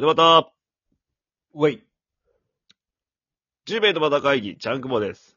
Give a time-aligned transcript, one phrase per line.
[0.00, 0.50] で、また、
[1.52, 1.86] ウェイ。
[3.66, 5.36] ジュベイとまた会議、チャンクボです。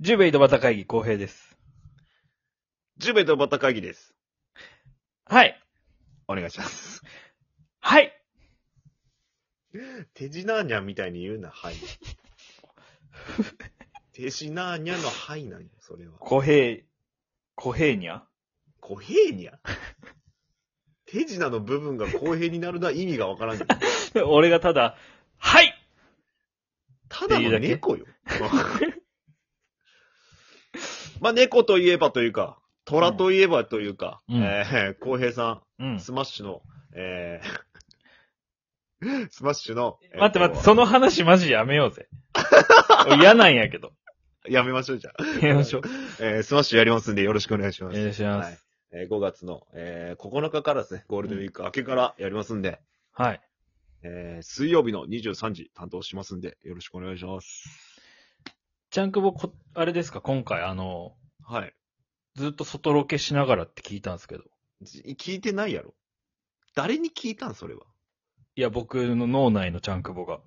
[0.00, 1.58] ジュベイドバタ会議公平です。
[2.96, 4.14] ジュベイとまた会議です。
[5.26, 5.62] はい。
[6.28, 7.02] お願いします。
[7.80, 8.18] はい。
[10.14, 11.74] 手品ーニャみたいに言うな、はい。
[14.16, 16.16] 手品ーニャのはいなんよ、それは。
[16.20, 16.82] 公平、
[17.54, 18.26] 公平にゃ？
[18.80, 19.60] 小平にゃ？
[21.10, 23.74] 手品の部分が公平になるのは意味がわからんけど。
[24.30, 24.96] 俺がただ、
[25.38, 25.76] はい
[27.08, 28.06] ただの猫よ。
[31.20, 36.00] まあ、猫といえばというか、虎といえばというか、うんえー、浩平さうんん、。
[36.00, 36.62] スマッシュの、
[36.94, 42.08] えー、 スマッシュの、待って待って、その話マジやめようぜ。
[43.18, 43.92] 嫌なんやけど。
[44.48, 45.22] やめましょう、じゃあ。
[45.44, 45.82] やめましょう。
[46.20, 47.98] えー、スマッシュやりますんでよろしくお願いします。
[47.98, 48.58] お願いしますはい。
[48.92, 52.80] えー、5月の、えー、9日からですね、ゴールデンウィーク明けからやりますんで、
[53.12, 53.40] はい。
[54.02, 58.00] えー、水曜日の23時担当しますんで、よろしくお願いします。
[58.90, 61.74] ちゃんくぼこ、あれですか、今回あの、はい。
[62.36, 64.44] ずっと外ロケしながらって聞いたんですけど。
[64.82, 65.94] じ聞いてないやろ。
[66.74, 67.82] 誰に聞いたんそれは？
[68.56, 70.40] いや、僕の脳内のちゃんくぼが。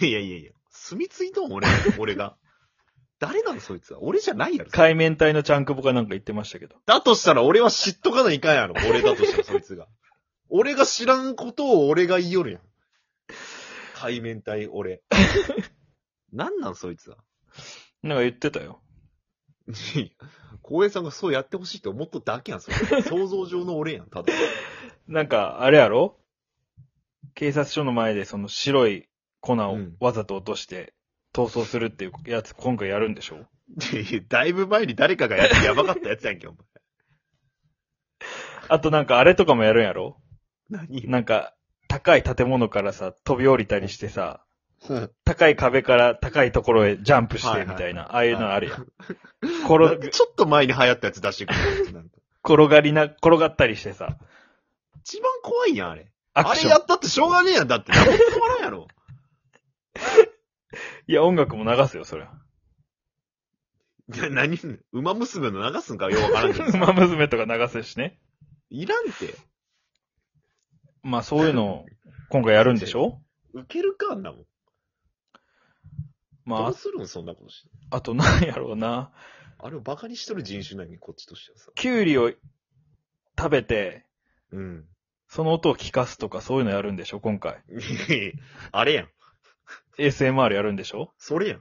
[0.00, 1.68] いやいやいや、住み着いとん俺、
[1.98, 2.36] 俺が。
[3.18, 4.02] 誰なのそいつは。
[4.02, 4.70] 俺じゃないやろ。
[4.70, 6.76] 海面体のちゃんくぼがなんか言ってましたけど。
[6.86, 8.74] だとしたら俺は知っとかないかんやろ。
[8.88, 9.86] 俺だとしたらそいつが。
[10.48, 12.60] 俺が知らんことを俺が言いよるやん。
[13.94, 15.02] 海面体俺。
[16.32, 17.16] なんなんそいつは。
[18.02, 18.80] なんか言ってたよ。
[20.62, 22.76] 光栄さんがそうやってほしいって思っとっただけやん、それ。
[23.02, 24.32] 想像上の俺やん、ただ。
[25.08, 26.18] なんか、あれやろ？
[27.34, 29.08] 警察署の前でその白い
[29.40, 30.94] 粉をうんわざと落として
[31.36, 33.46] 逃走するっていうやつ今回やるんでしょ？
[34.28, 36.58] だいぶ前に誰かがやって やばかったやつやんけ、お前。
[38.68, 40.20] あとなんかあれとかもやるんやろ？
[40.70, 41.08] 何？
[41.08, 41.54] なんか、
[41.88, 44.44] 高い建物からさ、飛び降りたりしてさ、
[44.88, 48.86] うん高い壁から高いところへジャンプしはいはいてみたいな、ああいうのあるやん。
[49.64, 54.16] 転でちょっと前に流行ったやつ出してくるのなんか転がりな、転がったりしてさ、
[55.02, 56.10] 一番怖いやん、あれ。
[56.34, 57.68] あれやったってしょうがねえやん。
[57.68, 58.88] だって、何も変わらんやろ。
[61.08, 62.24] いや、音楽も流すよ、それ。
[64.14, 64.58] い や何
[64.92, 66.78] 馬娘の流すんかようわからんけどさ。
[66.78, 68.20] 馬娘とか流すしね。
[68.70, 69.34] いらんて。
[71.02, 71.86] まあそういうのを
[72.30, 73.20] 今回やるんでしょ？
[73.52, 74.40] 受けるか、あんなもん。
[74.42, 74.46] ど
[76.44, 77.68] まうするん、そんなことして。
[77.90, 79.12] あ、あとなんやろうな。
[79.58, 81.70] あれをバカにしとる人種なんや、こっちとしてはさ。
[81.74, 82.32] キュウリを
[83.38, 84.06] 食べて、
[84.52, 84.88] うん。
[85.28, 87.64] その音を聞かすとかそういうのやるんでしょ今回。
[88.70, 89.10] あれやん。
[89.98, 91.12] ASMR やるんでしょ？
[91.18, 91.58] それやん。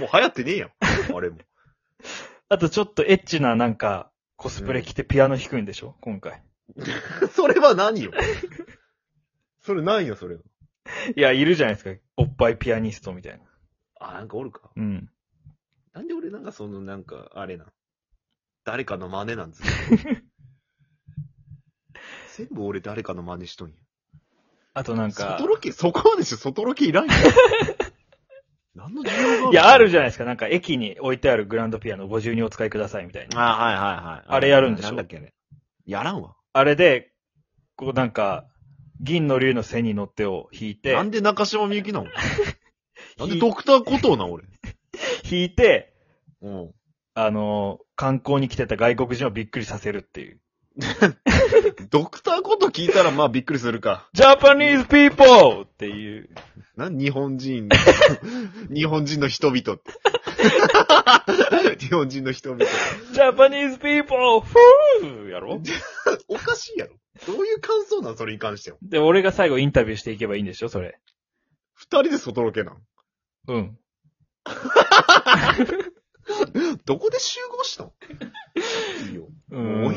[0.00, 0.70] もう流行ってねえやん。
[1.14, 1.38] あれも。
[2.48, 5.96] あとちょっとエッチななんか、コスプレ着てピアノ弾くんでしょ？
[6.00, 6.42] 今回。
[7.32, 8.12] それは何よ？
[9.62, 10.42] それ何よ、それは？
[11.16, 12.00] いや、いるじゃないですか。
[12.16, 13.44] おっぱいピアニストみたいな。
[14.00, 14.70] あ、なんかおるか。
[14.76, 15.10] うん。
[15.92, 17.72] なんで俺なんかそのなんか、あれなん？
[18.64, 19.68] 誰かの真似なんですよ。
[22.36, 23.76] 全部俺誰かの真似しとんや。
[24.78, 27.16] あとなんか外、ロケ、そこまでしょ、外ロケいらんやん。
[28.74, 30.24] 何の需要がいや、あるじゃないですか。
[30.24, 33.40] なんか駅に置いてあるグランドピアノご自由にお使いくださいみたいな。
[33.58, 34.24] あはいはいはい。
[34.28, 34.88] あれやるんでしょ？
[34.88, 35.32] なんだっけね。
[35.84, 36.36] やらんわ。
[36.52, 37.10] あれで、
[37.76, 38.46] こうなんか、
[39.00, 42.06] 銀の竜の背に乗ってを弾いて、なんで中島みゆきなの？
[43.18, 44.44] なんでドクターコトーな、俺？
[45.28, 45.92] 弾いて、
[46.40, 46.72] うん。
[47.14, 50.40] あのー観光に来てた外国人をびっくりさせるっていう。
[51.90, 54.08] ドクターコトー聞いたらまあびっくりするか。
[54.14, 55.62] Japanese people!
[55.62, 56.28] っていう。
[56.76, 57.68] なん日本人、
[58.72, 59.82] 日本人の人々って。
[61.86, 62.64] 日本人の人々。
[63.12, 64.40] Japanese people!
[64.40, 65.60] ふーやろ？
[66.28, 66.94] おかしいやろ。
[67.26, 68.16] どういう感想なん？
[68.16, 68.78] それに関しては。
[68.82, 70.68] で、俺が最後インタビューしていけばいいんでしょ？
[70.68, 70.98] それ。
[71.74, 72.76] 二人で外ロケなん？
[73.48, 73.78] うん。
[76.84, 77.87] どこで集合したの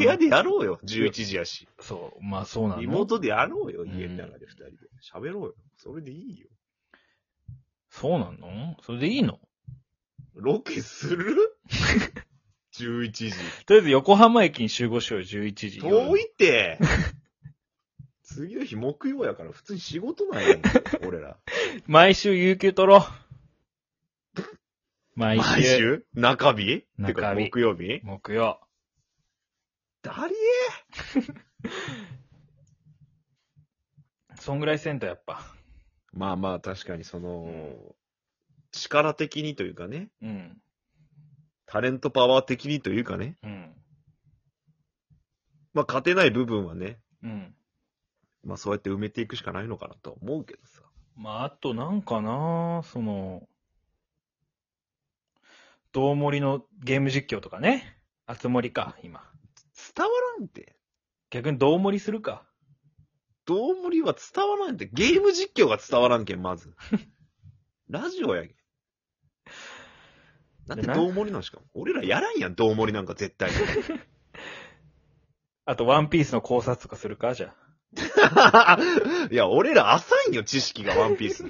[0.01, 0.79] 部屋でやろうよ。
[0.84, 1.67] 11時やし。
[1.79, 2.23] そう。
[2.23, 2.81] まあそうなの。
[2.81, 3.85] リモートでやろうよ。
[3.85, 4.78] ん家の中で二人で。
[5.13, 5.55] 喋ろうよ。
[5.78, 6.47] それでいいよ。
[7.90, 8.78] そうなの？
[8.84, 9.40] それでいいの？
[10.35, 11.35] ロケする
[12.73, 13.31] ?11 時。
[13.66, 15.79] とりあえず横浜駅に集合しようよ、11時。
[15.81, 16.79] 遠いって。
[18.23, 20.61] 次の日木曜やから普通に仕事なんやん。
[21.05, 21.37] 俺ら。
[21.85, 23.02] 毎週有給取ろう。
[25.16, 25.49] 毎週。
[25.49, 26.05] 毎週？
[26.16, 26.85] 中日？
[26.97, 27.99] 中日木曜日？
[28.03, 28.61] 木曜。
[30.02, 30.36] だり
[34.36, 35.42] そんぐらいせんとやっぱ。
[36.14, 37.96] まあまあ確かにその、
[38.72, 40.62] 力的にというかね、うん。
[41.66, 43.76] タレントパワー的にというかね、うん。
[45.74, 47.56] まあ勝てない部分はね、うん。
[48.44, 50.82] まあそうやって埋めていくしかないのかなとは思うけどさ。
[51.16, 53.48] まあ、あとなんかなその、
[55.92, 57.98] どうもりのゲーム実況とかね。
[58.26, 59.30] あつ森か、今。
[59.95, 60.75] 伝わらんって。
[61.29, 62.45] 逆にどうもりするか。
[63.45, 64.89] どうもりは伝わらんって。
[64.93, 66.73] ゲーム実況が伝わらんけん、まず。
[67.89, 68.55] ラジオやけん。
[70.67, 71.66] なんでどうもりなんしかも。
[71.73, 73.57] 俺らやらんやん、どうもりなんか絶対に。
[75.66, 77.55] あと、ワンピースの考察とかするかじゃ
[79.31, 81.45] いや、俺ら浅いんよ、知識がワンピース。
[81.45, 81.47] あ。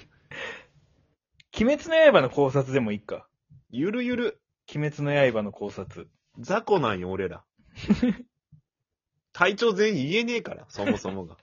[1.60, 3.28] 鬼滅の刃の考察でもいいか。
[3.70, 4.42] ゆるゆる。
[4.74, 6.10] 鬼滅の刃の考察。
[6.40, 7.44] 雑魚なんよ、俺ら。
[9.34, 11.38] 体調全員言えねえから、そもそもが。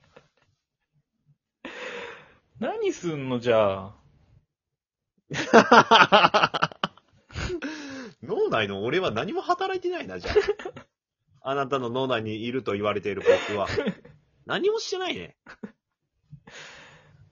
[2.61, 3.95] 何すんのじゃあ。
[8.23, 10.35] 脳内の俺は何も働いてないな、じゃあ。
[11.51, 13.69] あなたの脳内にいると言われている僕は。
[14.47, 15.37] 何もしてないね。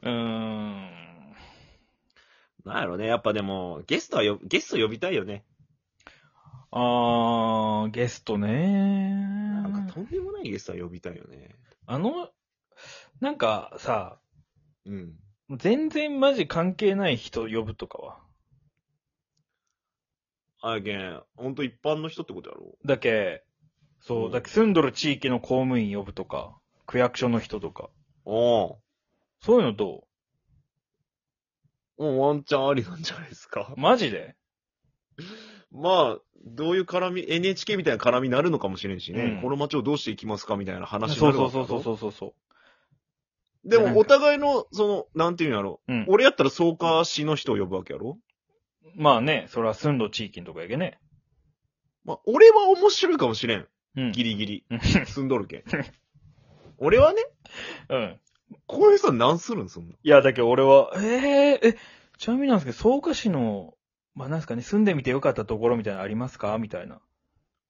[0.02, 1.34] うーん。
[2.64, 3.06] なんやろね。
[3.06, 5.44] やっぱでも、ゲストはよ、ゲスト呼びたいよね。
[6.78, 9.14] あー、ゲストね
[9.62, 11.54] なんかとんでもないゲストは呼びたいよね。
[11.86, 12.28] あの、
[13.20, 14.20] なんかさ、
[14.84, 15.14] うん。
[15.56, 18.18] 全然マジ関係ない人呼ぶとかは？
[20.60, 23.44] あやけん、ほんと一般の人ってことやろだけ、
[24.00, 27.88] そうう、んだけ住んどる地域の公務員呼ぶとか、区役所の人とか。
[28.26, 28.78] おう
[29.40, 30.06] そういうのど
[31.96, 33.80] もうワンチャンありなんじゃないですかう。
[33.80, 34.36] マジで？
[35.72, 39.22] まあ、どういう絡み、NHK みたいな絡みになるのかもしれんしね。
[39.22, 42.26] うんこの街をどうしていきますかみたいな話にそうなるわけそうそうそうそうそ
[43.64, 43.68] う。
[43.68, 45.80] でも、お互いの、その、なんていうんやろ。
[45.88, 46.06] うん。
[46.08, 48.18] 俺やったら草加市の人を呼ぶわけやろ
[48.94, 50.98] まあね、それは住んど地域のとこやけね。
[52.04, 53.66] まあ、俺は面白いかもしれん。
[53.96, 54.12] うん。
[54.12, 54.64] ギリギリ。
[54.70, 55.64] うん住んどるけん。
[56.78, 57.22] 俺はね、
[57.88, 58.20] うん。
[58.66, 59.68] こういう人何するん？
[59.68, 59.94] そんな。
[59.94, 61.76] いや、だけど俺は、えー、え、
[62.18, 63.74] ちなみになんですけど、草加市の、
[64.16, 66.56] まあなんですかね、住んでみてよかったところみたいなのありますか？
[66.58, 67.00] みたいな。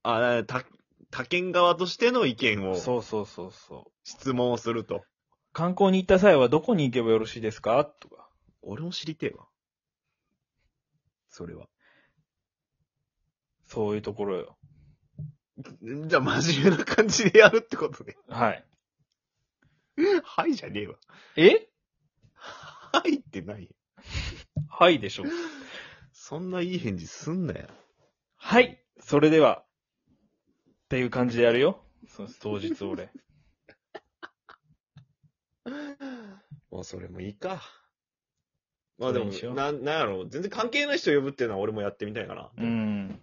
[0.04, 0.64] あ、た、
[1.10, 3.90] 他県側としての意見をそうそうそうそう。
[4.04, 5.02] 質問をすると。
[5.52, 7.84] 観光に行った際はどこに行けばよろしいですか？
[7.84, 8.28] とか。
[8.62, 9.46] 俺も知りてえわ。
[11.28, 11.66] それは。
[13.64, 14.56] そういうところよ。
[16.06, 18.14] じゃあ真面目な感じでやるってことね。
[18.28, 18.64] はい。
[20.22, 20.94] はいじゃねえわ。
[21.36, 21.68] え？
[22.34, 23.68] はいってない。
[24.68, 25.24] はいでしょ。
[26.28, 27.68] そんないい返事すんなよ。
[28.34, 28.82] はい。
[28.98, 31.84] それでは、っていう感じでやるよ。
[32.08, 33.12] そう当日俺。
[36.68, 37.62] もうそれもいいか。
[38.98, 42.50] まあでもなん、なんやろう、全然関係ない人呼ぶっていうのは俺もやってみたいかな。
[42.58, 43.20] うん。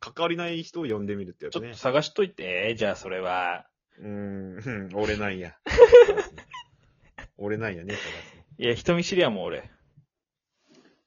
[0.00, 1.78] 関わりない人を呼んでみるってやつねちょっと。
[1.78, 3.68] 探しといて、じゃあそれは。
[3.98, 5.54] うーん、うん俺なんや。
[7.36, 9.75] 俺なんやね、探すのいや、人見知りやもん俺。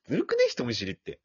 [0.10, 1.20] ずるくね、人見知りって。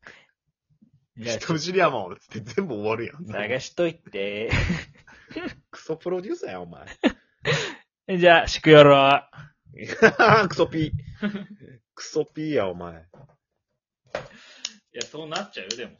[1.17, 3.25] いや、人見知りやもん、つって全部終わるやん。
[3.25, 4.51] 探しといて。
[5.71, 6.87] クソプロデューサーや、お前。
[8.19, 9.23] じゃあ、しくよろ。
[10.51, 10.93] クソピー。
[11.95, 12.93] クソピーや、お前。
[12.93, 12.97] い
[14.93, 15.97] や、そうなっちゃうよ、でも。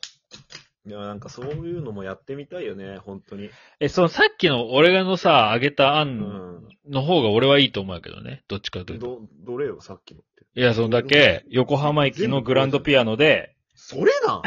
[0.87, 3.49] いや、なんかそういうのもやってみたいよね、本当に。
[3.81, 6.69] え、そのさっきの俺がのさ、あげたう案ん。
[6.87, 8.45] の方が俺はいいと思うけどね。
[8.49, 9.07] どっちかというと。
[9.07, 10.45] ど、どれよ、さっきのって。
[10.55, 14.43] いや、そのだけ、横浜駅のグランドピアノで、それなん？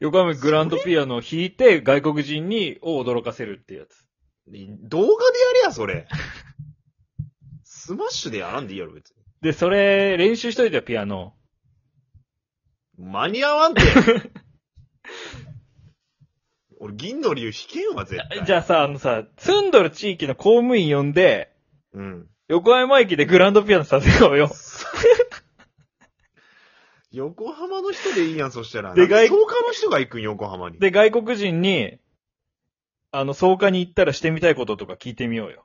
[0.00, 4.06] 横浜グランドピアノを弾いて、外国人に、を驚かせるってやつ。
[4.46, 6.06] 動画でやれや、それ。
[7.62, 9.16] スマッシュでやらんでいいやろ、別に。
[9.40, 11.34] で、それ、練習しといてよ、ピアノ。
[12.98, 13.82] 間に合わんて。
[16.80, 18.44] 俺、銀の竜弾けんわ、絶対。
[18.44, 21.52] じゃあさ、あのさ、住んどる地域の公務員呼んで、
[21.92, 22.28] うん。
[22.48, 24.50] 横浜駅でグランドピアノさせようよ。
[27.10, 28.92] 横浜の人でいいやん、そしたら。
[28.92, 30.78] で外外華の人が行くん、横浜に？
[30.78, 31.98] で、外国人に、
[33.12, 35.64] あの、草加に行ったらしてみたいこととか聞いてみようよ。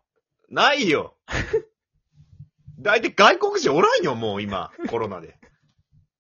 [0.50, 1.16] ないよ。
[2.80, 5.38] だいたい外国人おらんよ、もう今、コロナで。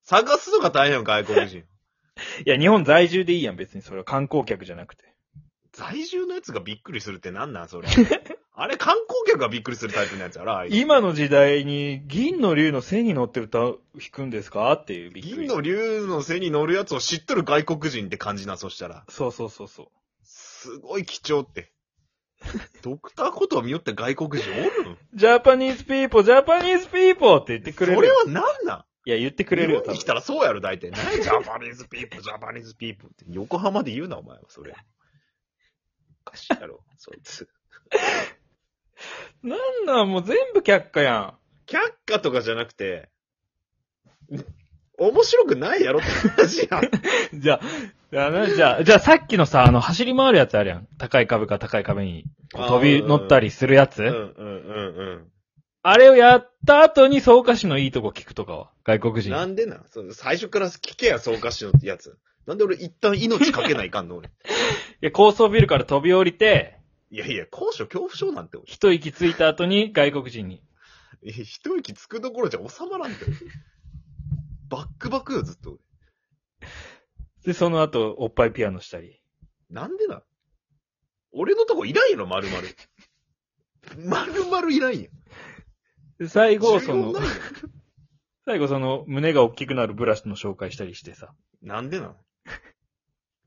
[0.10, 1.60] 探すのが大変よ、外国人。
[2.46, 5.04] いや、日本在住でいいやん、別にそれは観光客じゃなくて。
[5.72, 7.88] 在住のやつがびっくりするってなんなん、それ。
[8.62, 14.74] あれ、観光客がびっくりするタイプのやつやろ、あ今の時代に銀の竜の背に乗って歌う、弾くんですか？
[14.74, 15.36] っていうびっくり。
[15.38, 19.06] 銀の竜の背に乗るやつを知っとる外国人って感じな、そしたら。
[19.08, 19.88] そうそうそうそう。
[20.24, 21.72] すごい貴重って。
[22.82, 24.98] ドクターコトー見よって外国人おるん？
[25.14, 27.96] Japanese people、Japanese people って言ってくれる。
[27.98, 28.86] それは何なん？
[29.06, 30.92] いや、言ってくれるよ、日本に来たらそうやろ、大体。
[30.92, 33.26] 何 Japanese people、Japanese people って。
[33.30, 34.76] 横浜で言うな、お前は、それ。
[36.26, 37.48] おかしいやろ、そいつ。
[39.42, 43.10] なんなん、もう全部却下や却下とかじゃなくて、
[44.98, 46.90] 面白くないやろって話やん。
[47.40, 47.62] じゃあ、
[48.12, 50.88] じゃあな、じゃあ、じゃあさっきのさ、あの、走り回るやつあるやん。
[50.98, 54.04] 高い壁か高い壁にこう飛び乗ったりするやつ。
[54.04, 55.32] うんうんうんうん。
[55.82, 58.72] あれをやった後に草加市のいいとこ聞くとかは？
[58.84, 59.32] 外国人。
[59.32, 59.86] なんでなん？
[59.90, 62.18] その最初から聞けや、草加市のやつ。
[62.46, 64.28] なんで俺一旦命かけないかんの俺。
[65.02, 66.78] いや、高層ビルから飛び降りて、
[67.12, 68.66] いやいや、高所恐怖症なんて俺。
[68.68, 70.62] 一息ついた後に外国人に。
[71.22, 73.26] いや一息つくどころじゃ収まらんて。
[74.70, 75.80] バックバックよ、ずっと俺。
[77.46, 79.22] で、その後、おっぱいピアノしたり。
[79.70, 80.24] なんでなん？
[81.32, 82.64] 俺のとこいらんやろ、丸々。
[83.98, 85.10] 丸々いらんやん。
[86.20, 87.14] で、最後、その
[88.46, 91.34] 最後その、胸が大きくなるブラシの紹介したりしてさ。
[91.62, 92.16] なんでなん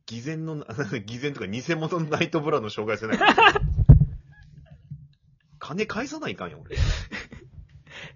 [0.06, 0.66] 偽善のな、
[1.04, 3.18] 偽善とか偽物のナイトブラの紹介せない。
[5.58, 6.76] 金返さないかんよ、俺。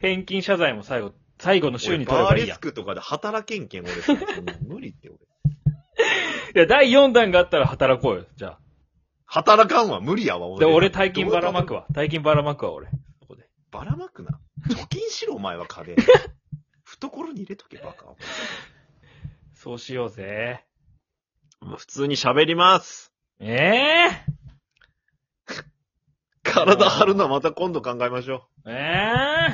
[0.01, 2.73] 返金謝罪も最後、最後の週俺に取ればいいやんバーレス。
[2.73, 3.93] クとかで働けんけん、俺。
[4.03, 5.19] そんな無理って、俺。
[5.19, 8.59] いや、第4弾があったら働こうよ、じゃ
[9.27, 10.59] 働かんわ、無理やわ、あ。
[10.59, 11.87] で、俺大金ばらまくわ。
[11.93, 12.89] 大金ばらまくわ、俺。
[13.21, 13.49] そこで。
[13.71, 14.41] ばらまくな。
[14.69, 15.97] 貯金しろ、お前は金。
[16.85, 18.07] 懐に入れとけ、バカ。
[19.55, 20.65] そうしようぜ。
[21.77, 23.13] 普通に喋ります。
[23.39, 24.27] ええ
[26.43, 29.49] 体張るのはまた今度考えましょー、え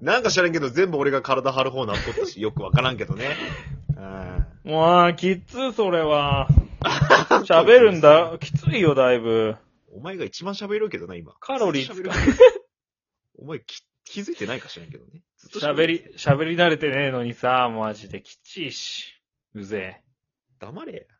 [0.00, 0.04] う。
[0.04, 3.36] なんか知らんけど、全部俺が体張る方なっとったし、 よくわからんけどね。
[3.96, 6.48] うんー、もう、きっつ、それは。
[7.44, 8.36] 喋るんだ。
[8.40, 9.56] きついよ、だいぶ。
[9.92, 11.32] お前が一番喋るけどな、今。
[11.40, 12.65] カロリーずっと喋る
[13.38, 15.22] お前き気づいてないか知らんけどね。
[15.36, 19.12] ずっと喋り、喋り慣れてねえのにさ、マジできっちいし。
[19.54, 20.04] うぜえ。
[20.60, 21.15] 黙れや。